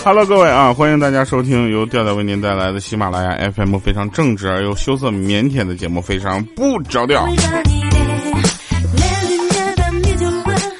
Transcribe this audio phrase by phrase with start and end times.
[0.00, 0.10] 哈。
[0.10, 7.26] Hello，各位啊，欢迎大家收听由调调为您带来的喜马拉雅 FM 非常正直而又羞涩腼腆的节目，非常不着调。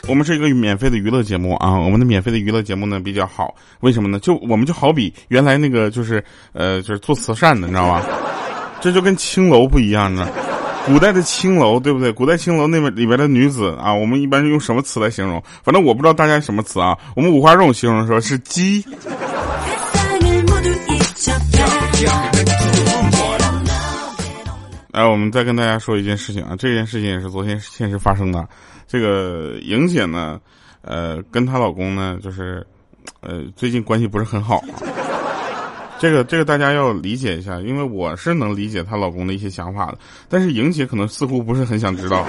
[0.09, 4.19] 我们是一个免费的娱乐节目啊，我们的免费的娱乐节目呢比较好，为什么呢？
[4.19, 8.05] 就我们就好比原来那个就是呃就是做慈善的，你知道吧？
[8.81, 10.27] 这就跟青楼不一样呢。
[10.87, 12.11] 古代的青楼对不对？
[12.11, 15.41] 古代青楼那边里边的女子啊，我们一般是用什么词来形容？
[15.63, 16.97] 反正我不知道大家什么词啊。
[17.15, 18.85] 我们五花肉形容说是鸡。
[24.93, 28.45] 来，我们再跟大家说一件事情啊，这件事情也是昨天现实发生的。
[28.89, 30.41] 这个莹姐呢，
[30.83, 32.67] 呃，跟她老公呢，就是，
[33.21, 34.61] 呃，最近关系不是很好。
[36.01, 39.99] 这个这个大家要理解一下，因为我是能理解她老公的一些想法的，
[40.31, 42.25] 但是莹姐可能似乎不是很想知道。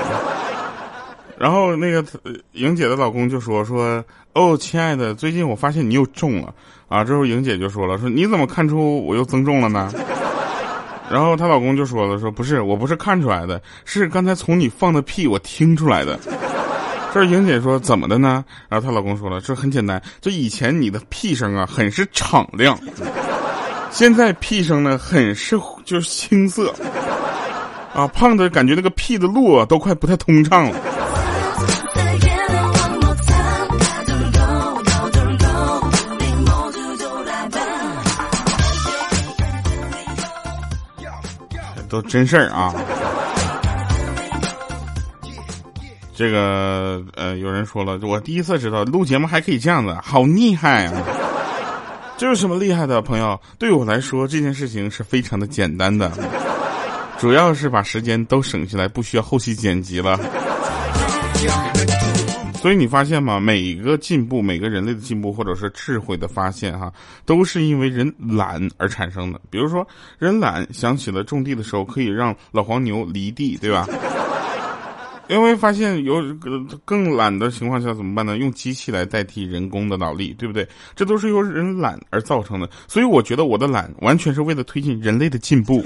[1.39, 2.05] 然后那个
[2.52, 6.53] 莹姐的老公就说说，哦，亲爱的，最近我发现你又重了
[6.89, 7.02] 啊。
[7.02, 9.89] 之后莹姐就说了，说你怎么看出我又增重了呢？
[11.09, 16.19] 然后她老公就说了，说不是，我不是看出来的，是刚才从你放的屁我听出来的。
[17.13, 18.44] 这莹姐说怎么的呢？
[18.67, 22.78] 然后她老公说了，这很简单，就以前你的屁声啊很是敞亮，
[23.92, 26.73] 现在屁声呢很是就是青涩，
[27.94, 30.75] 啊，胖子感觉那个屁的路啊都快不太通畅了。
[41.88, 42.73] 都真事儿啊。
[46.16, 50.94] 这个呃，有人说了，我第一次知道录节目还可以这样子，好厉害啊！
[52.22, 53.42] 这有什么厉害的，朋友？
[53.58, 56.12] 对我来说，这件事情是非常的简单的，
[57.18, 60.20] 主要是把时间都省下来，不需要后期剪辑了。
[62.62, 63.40] 所以你发现吗？
[63.40, 66.94] 每一个进步，每个人类的进步，或者是智慧的发现，哈，
[67.26, 69.42] 都是因为人懒而产生的。
[69.50, 69.84] 比如说，
[70.20, 73.88] 人懒想起了种地的时候，可以让老黄牛犁地，对吧？
[75.31, 76.22] 因为发现有
[76.84, 78.38] 更懒的情况下怎么办呢？
[78.38, 80.68] 用机器来代替人工的脑力，对不对？
[80.94, 82.69] 这都是由人懒而造成的。
[82.86, 85.81] 所以我觉得我的懒完全是为了推进人类的进步。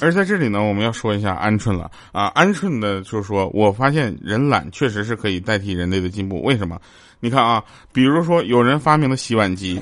[0.00, 2.32] 而在这里呢，我们要说一下鹌鹑了啊！
[2.34, 6.42] 鹌鹑的就是说我发现人懒确实是可以代替人类的进步。
[6.42, 6.80] 为什么？
[7.20, 9.80] 你看啊，比如说有人发明了洗碗机。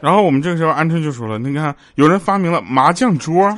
[0.00, 3.56] 然后我们这个时候，鹌鹑就说了：“你看，有人发明了麻将桌啊，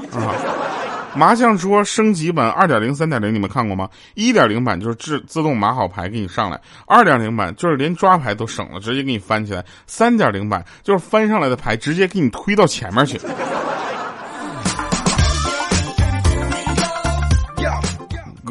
[1.14, 3.88] 麻将桌升级版二点零、三点零，你们看过吗？
[4.14, 13.20] 一点零版就是自自动码好牌给你上来，二点零版就是连抓牌都省了，直接给你翻起来，三点零版就是翻上来的牌直接给你推到前面去。”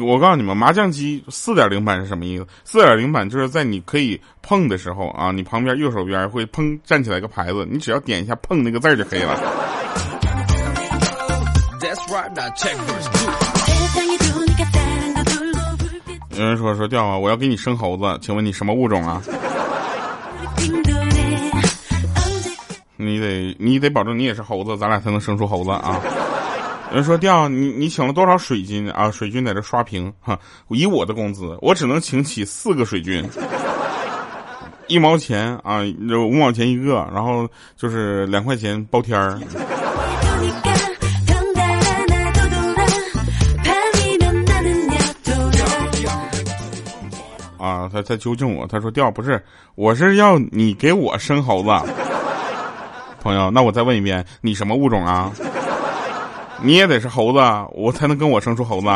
[0.00, 2.46] 我告诉你们，麻将机四点零版是什么意思？
[2.64, 9.38] 四点零版就是在你可以碰的时候啊，你旁边右手边会砰站起来个牌子，你只要点一下碰那个字就可以了。
[16.30, 19.20] 有人说说掉啊，我要给你生猴子，请问你什么物种啊？
[22.96, 26.00] 你得你得保证你也是猴子，咱俩才能生出猴子啊。
[26.90, 29.10] 人说调你你请了多少水军啊？
[29.10, 30.38] 水军在这刷屏哈！
[30.68, 33.22] 以我的工资，我只能请起四个水军，
[34.86, 35.80] 一毛钱啊，
[36.26, 39.38] 五毛钱一个，然后就是两块钱包天儿。
[47.58, 49.44] 啊，他他纠正我，他说调不是，
[49.74, 51.68] 我是要你给我生猴子。
[53.20, 55.30] 朋友，那我再问一遍，你什么物种啊？
[56.60, 57.38] 你也得是猴子，
[57.72, 58.86] 我才能跟我生出猴子。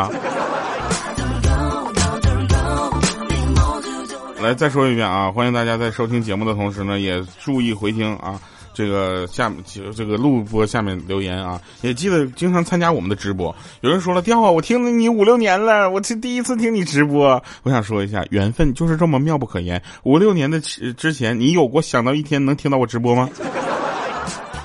[4.40, 5.30] 来，再说一遍啊！
[5.30, 8.40] 欢迎大家在收听节目的同时呢，也注意回听啊。
[8.74, 9.62] 这个下面
[9.94, 13.54] 这个录播下面留言啊，也记得经常参加我们的直播。
[13.82, 17.40] 有人说了，调啊，我听了你五六年了，我是第一次听你直播。
[17.62, 19.80] 我想说一下，缘分就是这么妙不可言。
[20.04, 23.28] 五六年的之前，你有过想到一天能听到我直播吗？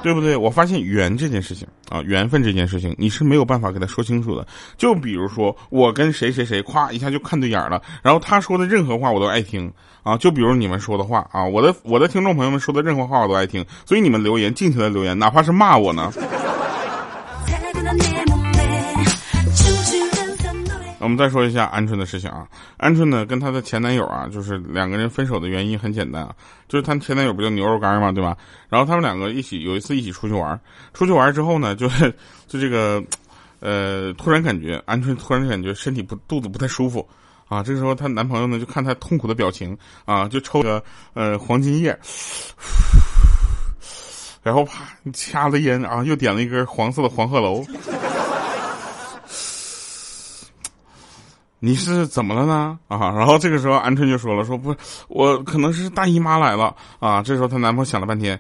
[0.03, 0.35] 对不对？
[0.35, 4.45] 我发现缘这件事情啊，缘分这件事情，你是没有办法给他说清楚的。
[4.77, 9.71] 就比如说，我跟谁谁谁，夸一下就看对眼了，然后他说的任何话我都爱听
[10.03, 10.15] 啊。
[10.17, 16.11] 就比如你们说的话啊，我的我的听众朋友们说的任何话我都爱听，所以你们留言尽情的留言，哪怕是骂我呢。
[20.99, 22.47] 我们再说一下鹌鹑的事情啊，
[22.79, 26.35] 鹌鹑呢跟她的前男友啊，就是两个人分手的原因很简单啊，
[26.67, 28.35] 就是她前男友不叫牛肉干嘛，对吧？
[28.67, 30.59] 然后他们两个一起有一次一起出去玩，
[30.93, 31.87] 出去玩之后呢，就
[32.47, 33.03] 就这个
[33.59, 37.07] 呃，突然感觉鹌鹑突然感觉身体不肚子不太舒服
[37.47, 37.61] 啊。
[37.61, 40.83] 这时候她男朋友呢就看她痛苦的表情啊，就抽个
[41.13, 41.97] 呃黄金叶，
[44.41, 44.83] 然后啪
[45.13, 47.63] 掐了烟啊，又点了一根黄色的黄鹤楼。
[51.59, 52.77] 你是怎么了呢？
[52.87, 54.75] 啊， 然后这个时候鹌鹑就说了，说不，
[55.07, 57.21] 我可能是大姨妈来了啊。
[57.21, 58.39] 这时候她男朋友想了半天，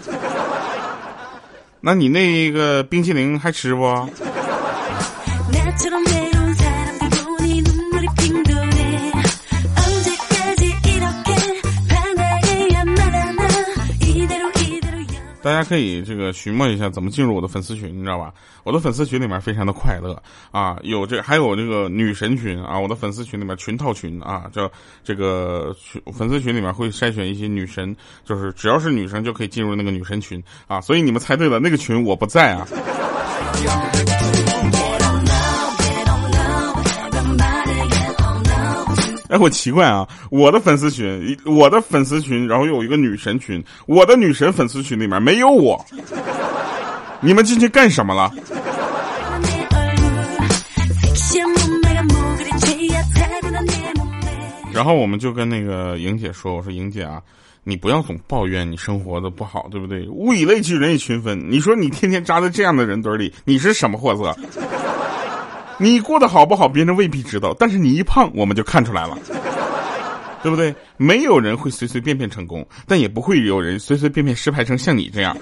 [1.80, 4.08] 那你那个冰淇淋还吃不？
[15.48, 18.34] 大家可以这个询问一下怎么进入我的粉丝群，你知道吧？
[18.64, 24.70] 我的粉丝群里面非常的快乐啊，有这还有这个女神群啊，我的粉丝群里面群套群啊，叫
[25.02, 27.96] 这个群粉丝群里面会筛选一些女神，
[28.26, 32.68] 就是只要是女生就可以进入那个女神群啊，所以你们猜对了，那个群我不在啊。
[39.28, 45.84] 哎，我奇怪啊，我的粉丝群，我的粉丝群，然后有一个女神群，我的女神粉丝群里面没有我，
[47.20, 48.32] 你们进去干什么了？
[54.72, 57.20] 然后我们就跟那个莹姐说：“我说莹姐啊，
[57.64, 60.06] 你不要总抱怨你生活的不好，对不对？
[60.08, 61.50] 物以类聚，人以群分。
[61.50, 64.32] 你说你天天扎在这样的人堆里，你是什么货色？”
[65.78, 69.16] 你过得好不好，别人未必知道，但是你一胖，我们就看出来了，
[70.42, 70.74] 对不对？
[70.96, 75.36] 没有人会随随便便成功，但也不会有人随随便便失败成像你这样。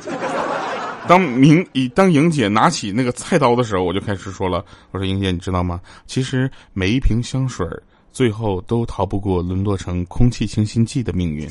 [1.08, 5.80] 当明以当莹姐拿起那个菜刀的时候，我就开始说了：“我说莹姐，你知道吗？
[6.06, 7.66] 其实每一瓶香水
[8.12, 11.48] 最后都逃不过沦落成空气清新剂的命运。”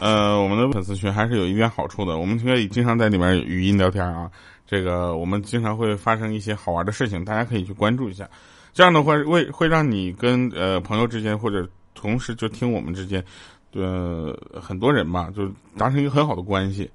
[0.00, 4.30] 呃，我们的粉丝群还是有一点好处的，我们可以经常在里面语音聊天啊。
[4.66, 8.26] 这个我们经常会发生一些好玩的事情，大家可以去关注一下。
[8.72, 13.22] 这样的话会会让你跟呃朋友之间或者同时就听我们之间，
[13.72, 16.90] 呃很多人吧，就达成一个很好的关系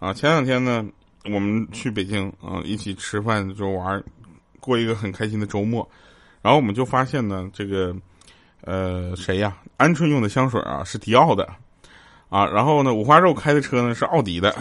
[0.00, 0.12] 啊。
[0.12, 0.84] 前两天呢，
[1.26, 4.02] 我们去北京啊，一起吃饭就玩，
[4.58, 5.88] 过一个很开心的周末。
[6.42, 7.94] 然后我们就发现呢，这个
[8.62, 11.48] 呃谁呀，鹌鹑用的香水啊是迪奥的。
[12.28, 14.54] 啊，然后呢，五花肉开的车呢是奥迪的，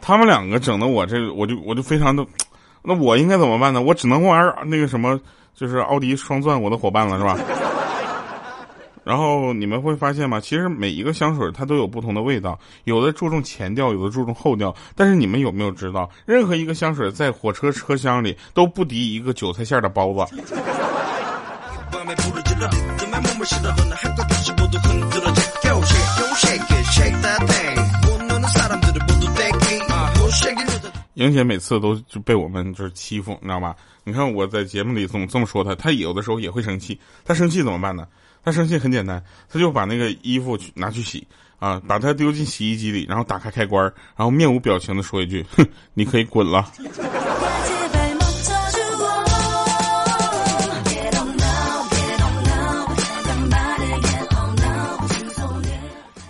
[0.00, 2.24] 他们两个整的我这我就我就非常的，
[2.82, 3.80] 那我应该怎么办呢？
[3.80, 5.18] 我只能玩那个什么，
[5.54, 7.38] 就是奥迪双钻我的伙伴了，是吧？
[9.04, 10.40] 然后你们会发现吗？
[10.40, 14.74] 其实每一个香水它都有不同的味道，有的注重前调，有的注重后调。
[14.96, 20.26] 但是你们有没有知道，任何一个香水在火车车厢里都不敌一个韭菜馅的包子。
[31.16, 33.74] 莹姐每次都就被我们就是欺负，你知道吗？
[34.04, 37.00] 你看我在节目里总这么说她，她有的时候也会生气。
[37.24, 38.06] 她生气怎么办呢？
[38.44, 41.26] 她生气很简单，她就把那个衣服去拿去洗
[41.58, 43.82] 啊，把它丢进洗衣机里，然后打开开关，
[44.14, 46.70] 然后面无表情的说一句：“哼，你可以滚了。”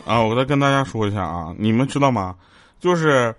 [0.06, 2.36] 啊，我再跟大家说一下啊，你们知道吗？
[2.78, 3.34] 就是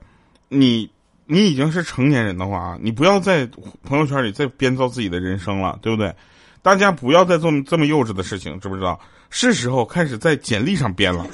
[0.50, 0.92] 你。
[1.28, 3.48] 你已经是成年人的话，你不要在
[3.84, 6.16] 朋友圈里再编造自己的人生了，对不对？
[6.62, 9.00] 大家不要再做这么幼稚的事情，知不知道？
[9.30, 11.26] 是时候开始在简历上编了。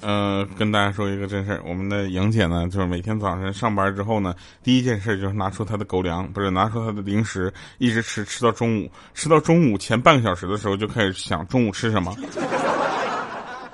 [0.00, 12.14] 呃，跟大家说一个真事儿，我们的莹姐呢，就是每天早上上班之后呢，第一件事就是拿出她的狗粮，不是拿出她的零食，一直吃吃到中午，吃到中午前半个小时的时候就开始想中午吃什么，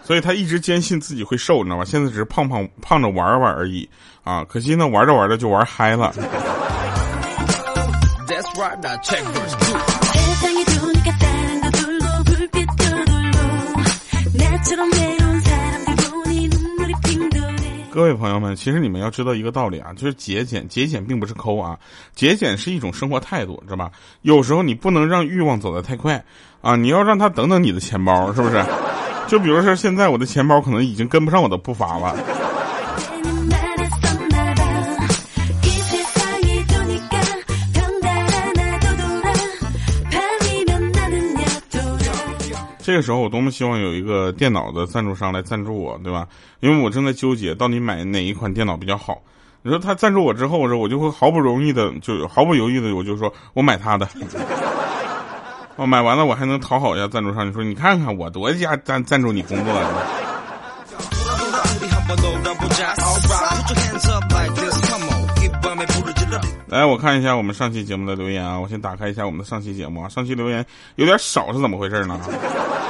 [0.02, 1.84] 所以她一直坚信自己会瘦，你知道吧？
[1.84, 3.86] 现在只是胖胖胖着玩玩而已
[4.22, 6.12] 啊，可惜呢，玩着玩着就玩嗨了。
[17.94, 21.78] 各位朋友们，其实你们要知道一个道理啊，就是节俭，节俭并不是抠啊，
[22.12, 23.92] 节俭是一种生活态度，知道吧？
[24.22, 26.24] 有时候你不能让欲望走得太快
[26.60, 28.60] 啊，你要让他等等你的钱包，是不是？
[29.28, 32.16] 就比如说现在我的钱包可能已经跟不上我的步伐了。
[42.84, 46.28] 这个时候我多么希望有一个电脑的赞助商来赞助我，对吧？
[46.60, 49.22] 因为我正在纠结到底买哪一款电脑比较好。
[49.62, 54.06] 你说他赞助我之后，我说我就会毫不容易的，就毫不犹豫的，我就说我买他的。
[55.76, 59.72] 哦，买完了我还能讨好一下赞助商，你说你看看我多家赞赞助你工作。
[66.74, 70.66] 来，我看一下我们上期节目的留言啊，我先打开一下我们的上期节目啊，上期留言
[70.96, 72.20] 有点少，是怎么回事呢？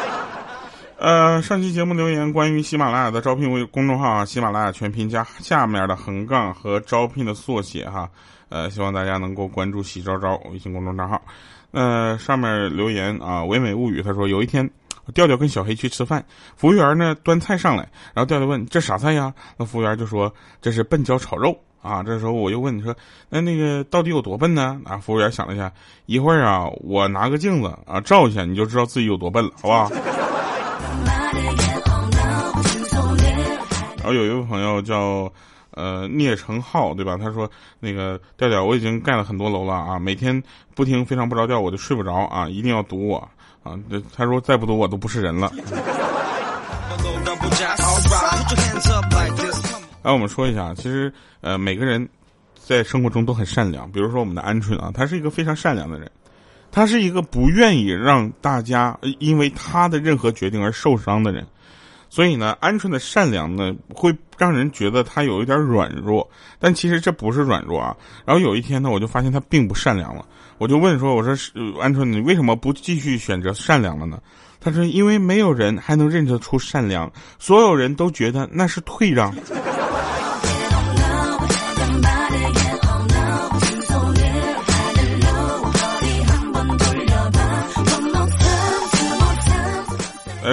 [0.96, 8.08] 呃，上期节目留言关于喜马拉雅的招聘微公众号啊，喜马拉雅全拼加下面的横杠和招聘的缩写哈，
[8.48, 11.20] 呃，希望大家能够关注喜招招微信公众账号。
[11.72, 14.66] 呃，上面留言啊，唯美物语他说有一天
[15.12, 16.24] 调调跟小黑去吃饭，
[16.56, 19.34] 服务员呢端菜上来，然后调调问这啥菜呀？
[19.58, 22.02] 那服务员就说这是笨椒炒肉啊。
[22.02, 22.92] 这时候我又问你说
[23.28, 24.80] 那那个到底有多笨呢？
[24.84, 25.70] 啊，服务员想了一下，
[26.06, 29.90] 一会儿啊我拿个镜子啊照一下，你就知道自己有多笨了，好不好？
[33.98, 35.32] 然后有一位朋友叫
[35.70, 37.16] 呃聂成浩，对吧？
[37.16, 37.50] 他说
[37.80, 40.42] 那个调调，我已经盖了很多楼了啊，每天
[40.74, 43.16] 不听非常不着调，我就睡不着啊，一定要堵我
[43.62, 43.72] 啊！
[44.14, 45.50] 他说再不堵我都不是人了。
[50.04, 52.06] 来，我们说一下，其实呃每个人
[52.54, 56.10] 在生活中都很善良，比如说我们的鹌鹑啊，他是一个非常善良的人，
[56.70, 61.46] 他是一个不愿意让大家因为他的任何决定而受伤的人。
[62.10, 67.96] 所以呢，鹌鹑的善良呢，会让人觉得他有一点软弱，但其实这不是软弱啊。
[68.26, 70.22] 然后有一天呢，我就发现他并不善良了，
[70.58, 74.20] 我就问说：“我说，鹌鹑，你为什么不继续选择善良了呢？”
[74.60, 79.34] 他说：“因为没有人还能认得出善良，所有人都觉得那是退让。”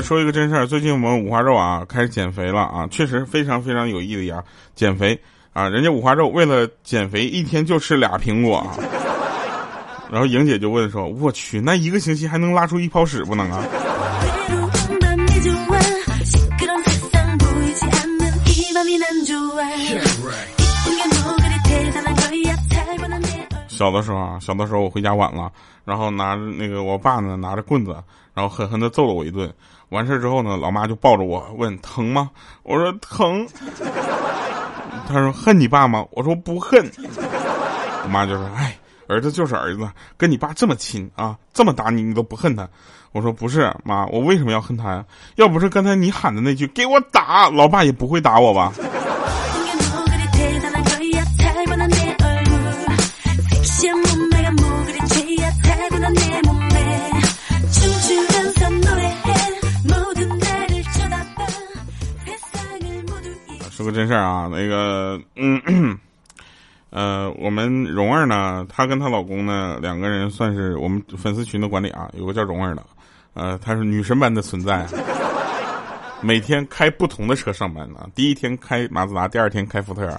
[0.01, 4.43] 说一个真事儿，最近我们五花肉啊开始减肥了啊，确实非常非常有毅力啊，
[4.75, 5.19] 减肥。
[5.53, 8.77] 啊，人家五花肉为了减肥一天就吃俩苹果，啊。
[10.09, 13.61] 然后莹姐就问说：“我去，那一个星期还能拉出一泡屎不能啊？”
[23.81, 25.51] 小的时候啊，小的时候我回家晚了，
[25.83, 27.95] 然后拿着那个我爸呢拿着棍子，
[28.31, 29.51] 然后狠狠的揍了我一顿。
[29.89, 32.29] 完事之后呢，老妈就抱着我问疼吗？
[32.61, 33.47] 我说疼。
[35.09, 36.05] 他说恨你爸吗？
[36.11, 36.87] 我说不恨。
[38.03, 42.69] 我妈就说：“哎，儿子就是儿子，跟你爸这么亲啊，这么打你你都不恨他。”
[43.13, 45.03] 我说不是妈，我为什么要恨他呀？
[45.37, 48.71] 要不是刚才你喊的那句给我打，老爸也不会打我吧。
[63.81, 65.97] 说个真事儿啊，那个，嗯，
[66.91, 72.83] 呃，我们蓉儿呢，她跟她老公呢，两个人算是我们粉丝群的管理啊，有个叫蓉儿的，
[73.33, 74.85] 呃，她是女神般的存在，
[76.21, 80.15] 每天开不同的车上班呢，第一天开马自达，第二天开福特，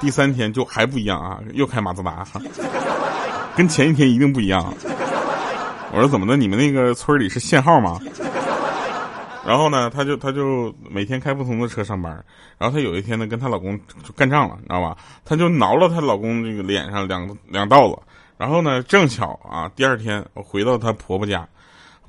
[0.00, 2.26] 第三天就还不一样啊，又开马自达，
[3.54, 4.74] 跟前一天一定不一样。
[5.92, 6.36] 我说怎么的？
[6.36, 7.96] 你们那个村里是限号吗？
[9.48, 12.12] 然后呢，她就她就每天开不同的车上班。
[12.58, 13.74] 然后她有一天呢，跟她老公
[14.04, 14.94] 就干仗了，你知道吧？
[15.24, 17.98] 她就挠了她老公这个脸上两两道子。
[18.36, 21.48] 然后呢，正巧啊，第二天我回到她婆婆家，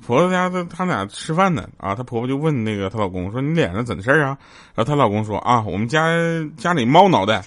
[0.06, 4.36] 婆婆家她她俩吃饭呢啊，她婆婆就问那个她老公说：“你脸上怎事儿啊？”
[4.76, 6.10] 然后她老公说：“啊，我们家
[6.58, 7.42] 家里猫脑袋。”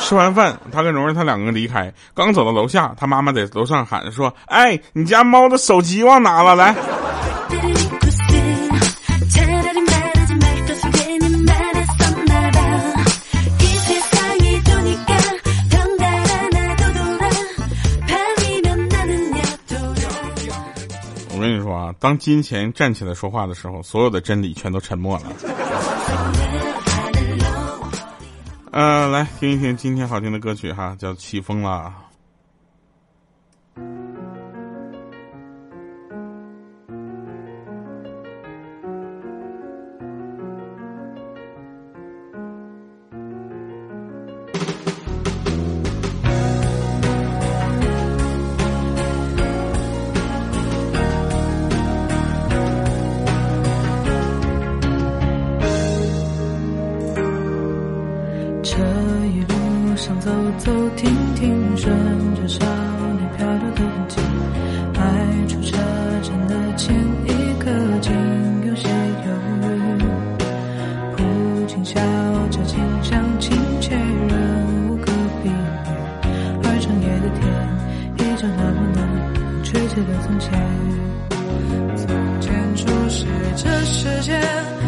[0.00, 6.74] 吃完饭，他跟蓉蓉他两个人离开，刚走到楼下，他妈妈在楼上喊说：“哎，你家猫的手机忘拿了，来。”
[22.00, 25.24] 当金钱站起来说话的时候，所有的真理全都沉默了。
[28.70, 31.92] 呃，来听一听今天好听的歌曲哈，叫《起风了》。
[60.58, 61.94] 走停停顺
[62.34, 62.58] 着少
[63.16, 64.20] 年漂流的痕迹
[64.92, 65.76] 迈出车
[66.22, 66.94] 站的前
[67.26, 68.12] 一刻竟
[68.66, 69.28] 有些犹
[69.62, 70.02] 豫。
[71.16, 72.00] 不禁笑
[72.50, 75.12] 这近乡情怯仍无可
[75.42, 75.56] 避免。
[76.64, 77.40] 而长野的天
[78.18, 78.98] 依旧那么暖
[79.62, 80.50] 吹起了从前
[81.96, 84.87] 从前初识这世间。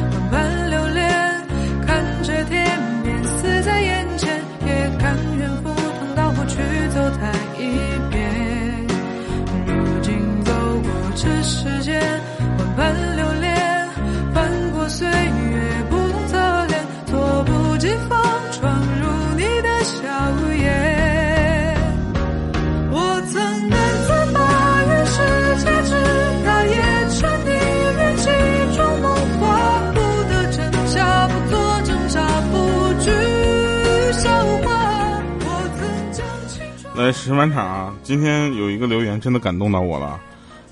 [37.01, 40.21] 来石满场啊，今天有一个留言真的感动到我了。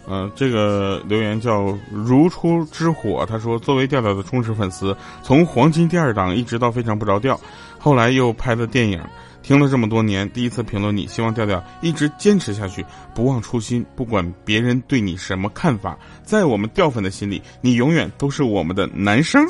[0.06, 7.38] 呃，这个留言叫如初之火，他说作为调调的忠实粉丝，从黄金第二档一直到非常不着调，
[7.78, 9.00] 后来又拍了电影，
[9.42, 19.47] 听了这么多年，第一次评论你，希望调调一直坚持下去，不忘初心，不管别人对你什么看法，在我们调粉的心里，你永远都是我们的男生。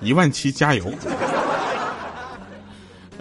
[0.00, 0.84] 一万七加油！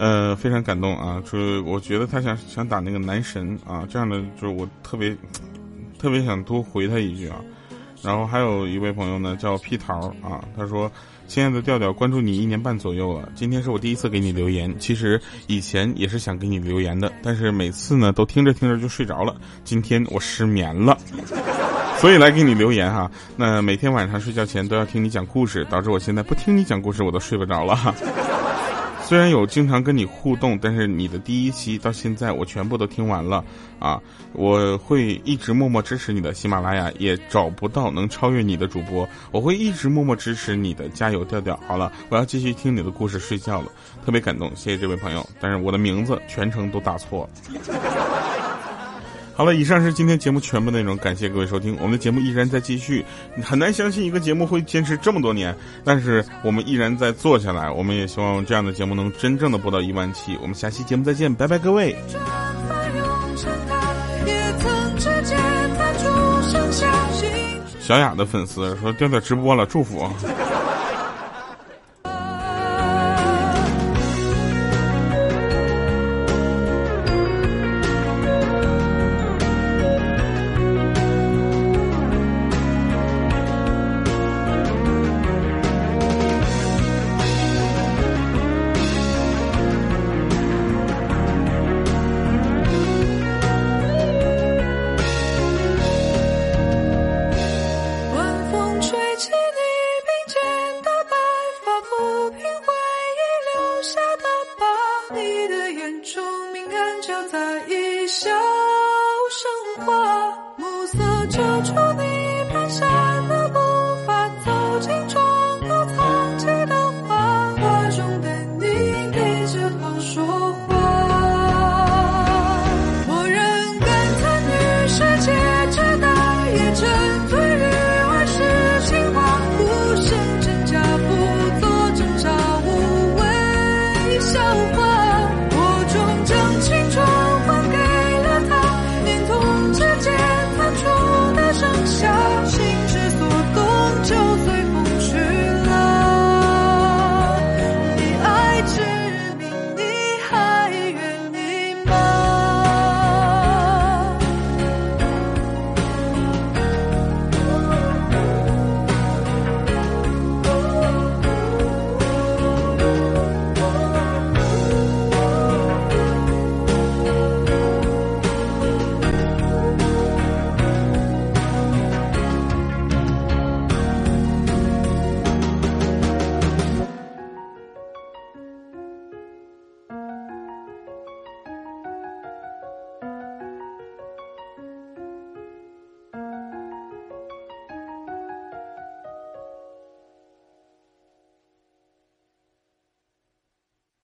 [0.01, 1.21] 呃，非常感动啊！
[1.23, 5.15] 就是我觉得他想想打那个男神啊，这样的就是我特别
[5.99, 7.35] 特别想多回他一句啊。
[8.01, 10.91] 然后还有一位朋友呢，叫屁桃啊，他说
[11.29, 14.75] ：“亲爱的调调，关注你一年半左右了，今天是我第一次给你留言。
[14.79, 19.35] 其实以前也是想给你留言的，但是每次呢都听着听着就睡着了。
[19.63, 20.97] 今天我失眠了。
[22.01, 27.93] ”所以来给你留言哈，那每天晚上睡觉前都要听你讲故事，导致我现在不听你讲故事我都睡不着了。
[29.11, 33.43] 虽然有经常跟你互动，但是你的第一期到现在我全部都听完了
[33.77, 34.01] 啊！
[34.31, 41.59] 我会一直默默支持你的，喜马拉雅也找不到能超越你的主播，我会一直默默支持你的，加油调调！
[41.67, 43.67] 好了，我要继续听你的故事睡觉了，
[44.05, 47.90] 特别感动，谢谢这位朋友，但是我的名字全程都打错了。
[49.33, 51.75] 好了，以上是今天节目全部内容，感谢各位收听。
[51.77, 53.03] 我们的节目依然在继续，
[53.41, 57.69] 很难相信一个节目会坚持这么多年，但是我们依然在做下来。
[57.69, 60.37] 我们也希望这样的节目能真正的播到一万期。
[60.41, 61.95] 我们下期节目再见，拜拜，各位。
[67.79, 70.07] 小雅的粉丝说调调直播了，祝福。